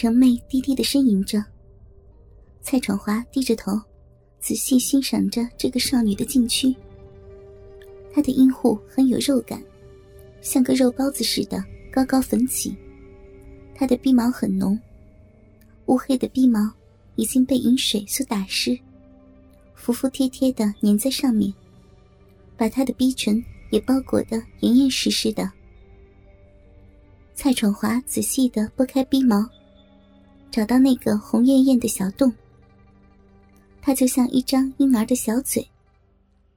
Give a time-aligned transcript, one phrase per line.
[0.00, 1.44] 程妹低低的呻吟着，
[2.62, 3.78] 蔡闯华低着头，
[4.38, 6.74] 仔细欣赏着这个少女的禁区。
[8.10, 9.62] 她的阴户很有肉感，
[10.40, 12.74] 像个肉包子似的高高粉起。
[13.74, 14.80] 她的鼻毛很浓，
[15.84, 16.72] 乌黑的鼻毛
[17.16, 18.78] 已经被饮水所打湿，
[19.74, 21.52] 服服帖帖的粘在上面，
[22.56, 25.52] 把她的逼唇也包裹得严严实实的。
[27.34, 29.46] 蔡闯华仔细的拨开鼻毛，
[30.50, 32.32] 找到那个红艳艳的小洞。
[33.80, 35.66] 它就像一张婴儿的小嘴，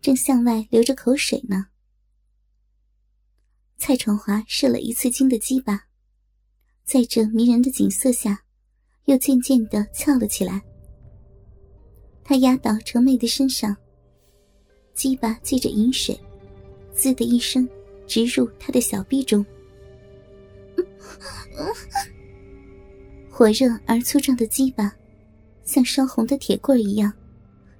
[0.00, 1.66] 正向外流着口水呢。
[3.76, 5.84] 蔡闯华射了一次精的鸡巴，
[6.84, 8.42] 在这迷人的景色下，
[9.04, 10.60] 又渐渐的翘了起来。
[12.24, 13.76] 他压到程妹的身上，
[14.94, 16.18] 鸡巴借着饮水，
[16.92, 17.68] 滋的一声，
[18.06, 19.44] 直入她的小臂中。
[23.34, 24.94] 火热而粗壮的鸡巴，
[25.64, 27.10] 像烧红的铁棍一样，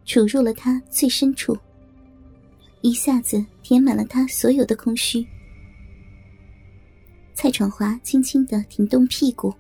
[0.07, 1.55] 杵入了他最深处，
[2.81, 5.25] 一下子填满了他所有的空虚。
[7.35, 9.53] 蔡闯华轻轻的挺动屁股，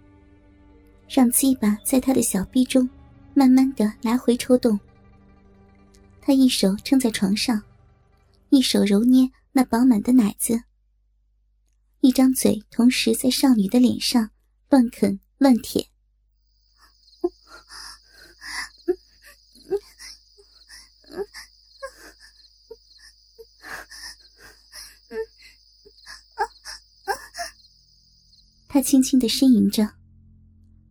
[1.11, 2.89] 让鸡巴在他的小臂中
[3.35, 4.81] 慢慢的来回抽动。
[6.23, 7.63] 他一手撑在床上，
[8.49, 10.59] 一手揉捏那饱满的奶子。
[12.01, 14.31] 一张嘴同时在少女的脸上
[14.71, 15.85] 乱啃乱舔，
[28.69, 29.93] 他轻轻的呻吟着，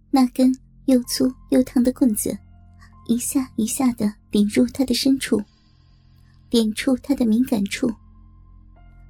[0.10, 0.54] 那根
[0.88, 2.38] 又粗又烫的棍子
[3.08, 5.42] 一下一下的顶入他的深处，
[6.50, 7.90] 点触他的敏感处，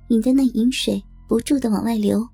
[0.09, 1.03] 引得那饮水。
[1.27, 2.27] 不住的往外流，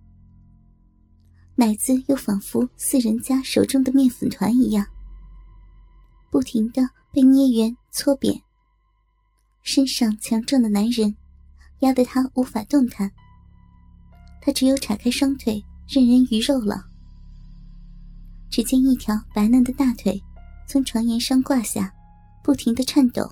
[1.60, 4.86] 奶子又仿佛似人家手中的面粉团一样，
[6.30, 8.40] 不停的被捏圆搓扁。
[9.64, 11.16] 身上强壮的男人
[11.80, 13.12] 压得他无法动弹，
[14.40, 16.86] 他只有叉开双腿任人鱼肉了。
[18.52, 20.24] 只见一条白嫩的大腿
[20.68, 21.92] 从床沿上挂下，
[22.44, 23.28] 不停的颤抖。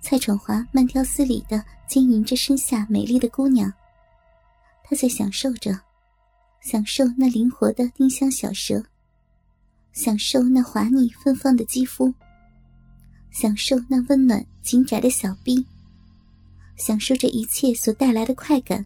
[0.00, 3.70] 蔡闯华慢条斯理的经营着身下美丽的姑娘，
[4.82, 5.78] 他在享受着，
[6.60, 8.82] 享受那灵活的丁香小舌，
[9.92, 12.12] 享受那滑腻芬芳的肌肤，
[13.30, 15.64] 享受那温暖紧窄的小臂，
[16.76, 18.84] 享受这一切所带来的快感。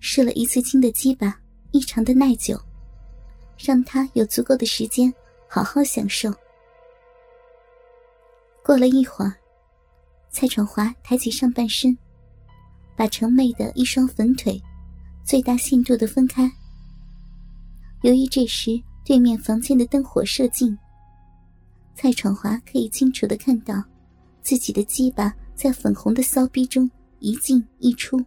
[0.00, 1.38] 射了一次精的鸡巴
[1.72, 2.60] 异常的耐久，
[3.58, 5.12] 让他有足够的时间
[5.48, 6.32] 好好享受。
[8.64, 9.34] 过了一会儿。
[10.30, 11.96] 蔡闯华抬起上半身，
[12.94, 14.62] 把程妹的一双粉腿
[15.28, 16.50] 最大限度的分开。
[18.00, 20.74] 由于这时对面房间的灯火射进，
[21.94, 23.84] 蔡闯华可以清楚的看到
[24.40, 28.18] 自己的鸡巴在粉红的骚逼中一进一出。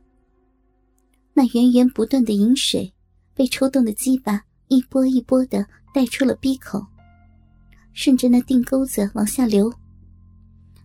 [1.33, 2.93] 那源源不断的饮水
[3.33, 6.85] 被抽动的鸡巴一波一波的带出了逼口，
[7.93, 9.73] 顺着那腚沟子往下流。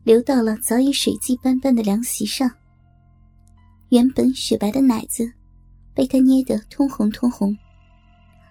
[0.02, 2.50] 流到了早已水迹斑斑的凉席上。
[3.90, 5.30] 原本雪白的奶子，
[5.96, 7.56] 被他捏得通红通红，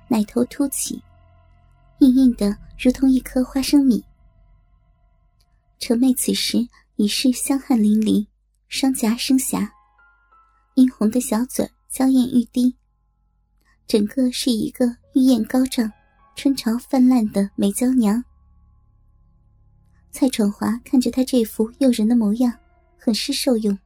[0.07, 0.99] 奶头凸起，
[1.99, 4.03] 硬硬的如同一颗花生米。
[5.77, 8.25] 程妹此时已是香汗淋漓，
[8.67, 9.71] 双颊生霞，
[10.73, 12.75] 殷红的小嘴娇艳欲滴，
[13.85, 15.91] 整个是一个玉艳高涨、
[16.35, 18.25] 春潮泛滥的美娇娘。
[20.09, 22.51] 蔡闯华看着他这副诱人的模样，
[22.97, 23.77] 很是受用。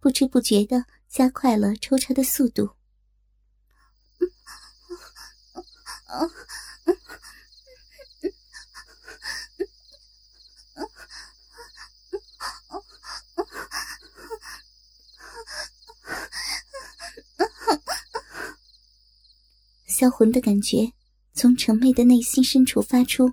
[0.00, 0.84] 不知不觉的
[1.16, 2.68] 加快了抽插的速度。
[19.86, 20.92] 销魂的感觉
[21.32, 23.32] 从程妹的内心深处发出。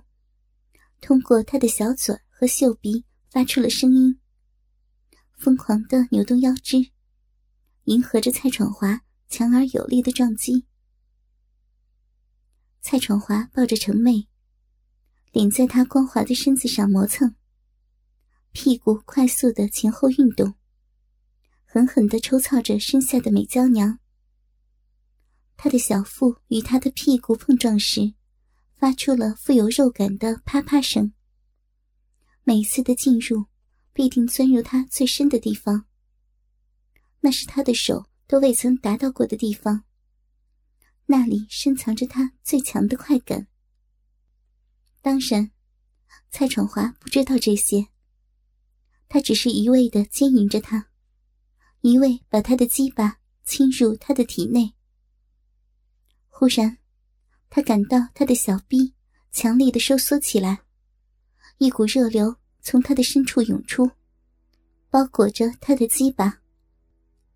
[1.02, 4.18] 通过她的小嘴和秀鼻发出了声音，
[5.36, 6.93] 疯狂的扭动腰肢，
[7.84, 10.66] 迎合着蔡闯华强而有力的撞击。
[12.80, 14.28] 蔡闯华抱着程妹，
[15.32, 17.34] 脸在她光滑的身子上磨蹭，
[18.52, 20.54] 屁股快速的前后运动，
[21.64, 23.98] 狠狠的抽操着身下的美娇娘。
[25.56, 28.14] 他的小腹与他的屁股碰撞时。
[28.76, 31.14] 发出了富有肉感的啪啪声。
[32.42, 33.46] 每次的进入，
[33.94, 35.86] 必定钻入他最深的地方。
[37.24, 39.84] 那是他的手都未曾达到过的地方。
[41.06, 43.46] 那里深藏着他最强的快感。
[45.00, 45.50] 当然，
[46.30, 47.88] 蔡闯华不知道这些，
[49.08, 50.90] 他只是一味的奸淫着他，
[51.80, 54.74] 一味把他的鸡巴侵入他的体内。
[56.28, 56.76] 忽然，
[57.48, 58.92] 他感到他的小臂
[59.32, 60.60] 强力的收缩起来，
[61.56, 63.90] 一股热流从他的深处涌出，
[64.90, 66.43] 包裹着他的鸡巴。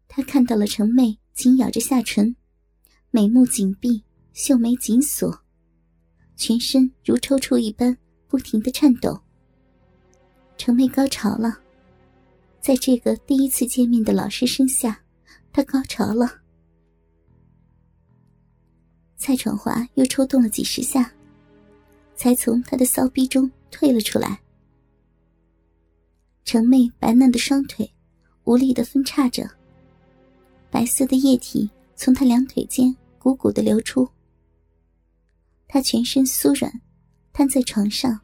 [0.09, 2.35] 他看到了程妹紧咬着下唇，
[3.11, 4.03] 美目紧闭，
[4.33, 5.41] 秀眉紧锁，
[6.35, 7.97] 全身如抽搐一般
[8.27, 9.21] 不停的颤抖。
[10.57, 11.61] 程妹高潮了，
[12.61, 15.01] 在这个第一次见面的老师身下，
[15.53, 16.41] 她高潮了。
[19.17, 21.13] 蔡闯华又抽动了几十下，
[22.17, 24.41] 才从他的骚逼中退了出来。
[26.45, 27.93] 程妹白嫩的双腿
[28.45, 29.58] 无力的分叉着。
[30.71, 34.09] 白色的液体从他两腿间汩汩的流出。
[35.67, 36.73] 他全身酥软，
[37.33, 38.19] 瘫在床上，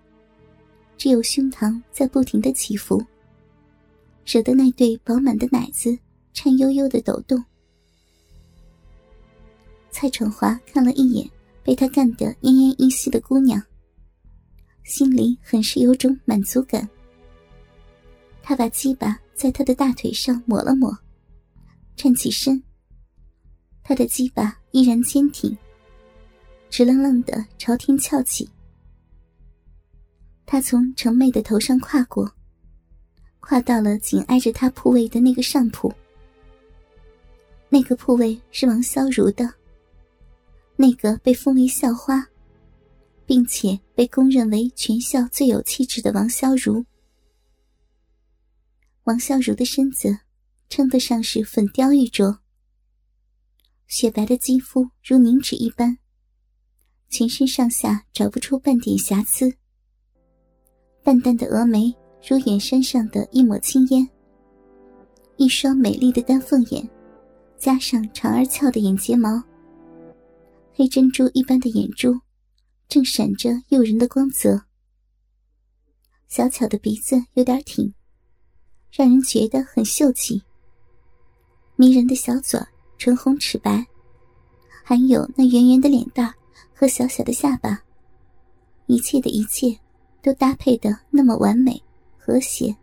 [0.96, 3.05] 只有胸膛在不停的起伏，
[4.26, 5.99] 惹得那对饱满的奶子
[6.32, 7.43] 颤悠悠的抖动。
[9.90, 11.31] 蔡闯华看了一眼
[11.62, 13.62] 被他干得奄奄一息的姑娘，
[14.85, 16.88] 心里很是有种满足感。
[18.43, 21.04] 他把鸡巴在她的大腿上抹了抹。
[21.96, 22.62] 站起身，
[23.82, 25.56] 他的鸡巴依然坚挺，
[26.69, 28.49] 直愣愣的朝天翘起。
[30.44, 32.31] 他从程妹的头上跨过，
[33.41, 35.93] 跨到了紧挨着他铺位的那个上铺。
[37.69, 39.55] 那个铺位是王潇如的，
[40.76, 42.29] 那个被封为校花，
[43.25, 46.85] 并且被公认为全校最有气质的王潇如。
[49.05, 50.24] 王潇如的身子。
[50.75, 52.38] 称得上是粉雕玉琢，
[53.87, 55.99] 雪白的肌肤如凝脂一般，
[57.09, 59.55] 全身上下找不出半点瑕疵。
[61.05, 61.94] 淡淡的峨眉
[62.29, 64.09] 如远山上的一抹青烟，
[65.37, 66.91] 一双美丽的丹凤眼，
[67.56, 69.41] 加上长而翘的眼睫毛，
[70.73, 72.19] 黑珍珠一般的眼珠，
[72.88, 74.61] 正闪着诱人的光泽。
[76.26, 77.94] 小巧的鼻子有点挺，
[78.91, 80.43] 让人觉得很秀气。
[81.76, 82.61] 迷人的小嘴，
[82.99, 83.85] 唇红齿白，
[84.85, 86.32] 还有那圆圆的脸蛋
[86.73, 87.82] 和小小的下巴，
[88.87, 89.76] 一切的一切
[90.23, 91.82] 都搭配的那么完美
[92.17, 92.75] 和谐。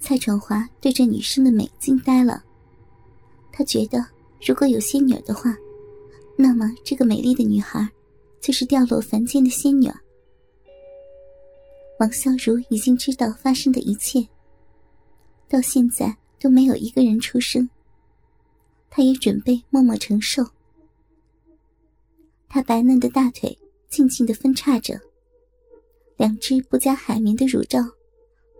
[0.00, 2.42] 蔡闯华对这女生的美惊呆了，
[3.52, 4.04] 他觉得
[4.40, 5.54] 如果有仙女的话，
[6.36, 7.86] 那么这个美丽的女孩
[8.40, 9.90] 就是掉落凡间的仙女。
[12.00, 14.26] 王笑如已经知道发生的一切，
[15.48, 17.68] 到现在都没有一个人出声。
[18.96, 20.46] 他也准备默默承受。
[22.48, 23.58] 他白嫩的大腿
[23.88, 25.00] 静静的分叉着，
[26.16, 27.80] 两只不加海绵的乳罩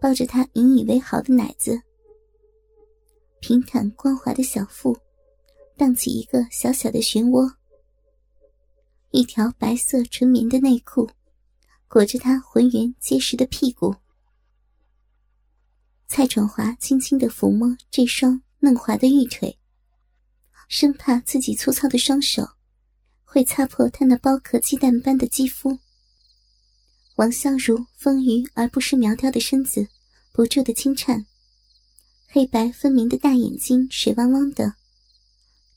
[0.00, 1.80] 抱着他引以为豪的奶子，
[3.38, 4.98] 平坦光滑的小腹
[5.76, 7.54] 荡起一个小小的漩涡，
[9.12, 11.08] 一条白色纯棉的内裤
[11.86, 13.94] 裹着他浑圆结实的屁股。
[16.08, 19.56] 蔡闯华轻轻的抚摸这双嫩滑的玉腿。
[20.68, 22.48] 生怕自己粗糙的双手
[23.24, 25.78] 会擦破他那剥壳鸡蛋般的肌肤。
[27.16, 29.88] 王相如丰腴而不失苗条的身子
[30.32, 31.26] 不住的轻颤，
[32.26, 34.74] 黑白分明的大眼睛水汪汪的，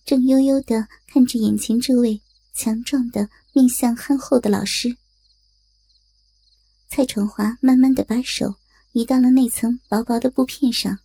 [0.03, 2.21] 正悠悠的看着眼前这位
[2.53, 4.97] 强壮的面相憨厚的老师。
[6.87, 8.55] 蔡闯华慢慢的把手
[8.93, 10.97] 移到了那层薄薄的布片上，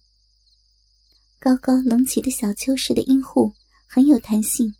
[1.39, 3.53] 高高隆起的小丘似的阴户。
[3.95, 4.75] 很有弹性，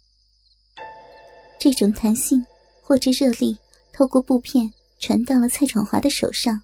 [1.61, 2.47] 这种弹性
[2.81, 3.59] 或者热力
[3.93, 6.63] 透过布片传到了蔡闯华的手上。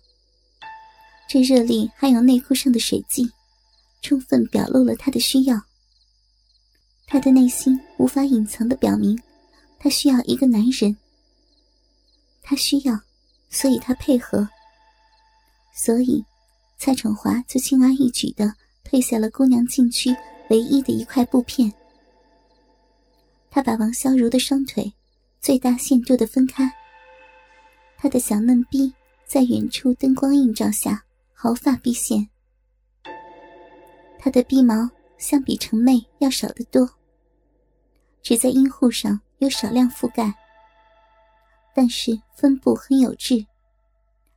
[1.29, 3.31] 这热力还有内裤上的水迹，
[4.01, 5.61] 充分表露了他的需要。
[7.07, 9.21] 他的内心无法隐藏的表明，
[9.79, 10.97] 他需要一个男人。
[12.41, 12.99] 他需要，
[13.51, 14.49] 所以他配合。
[15.75, 16.25] 所以，
[16.79, 20.17] 蔡闯华就轻而易举的退下了姑娘禁区
[20.49, 21.71] 唯一的一块布片。
[23.59, 24.95] 他把王潇如的双腿
[25.41, 26.73] 最大限度的分开，
[27.97, 28.95] 他的小嫩逼
[29.27, 32.29] 在远处灯光映照下毫发毕现。
[34.17, 36.89] 他的逼毛相比程妹要少得多，
[38.23, 40.33] 只在阴户上有少量覆盖，
[41.75, 43.45] 但是分布很有致，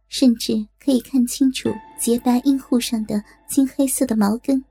[0.09, 4.65] 甚至可以看清楚洁白阴户上的金黑色的毛根，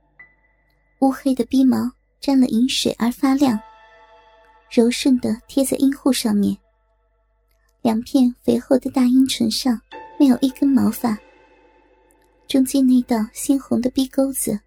[1.03, 3.57] 乌黑的逼毛沾了银水而发亮。
[4.71, 6.57] 柔顺的贴在阴户上面。
[7.83, 9.81] 两片肥厚的大阴唇上
[10.19, 11.19] 没有一根毛发，
[12.47, 14.61] 中间那道鲜红的逼沟子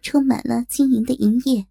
[0.00, 1.66] 充满了晶莹的银液。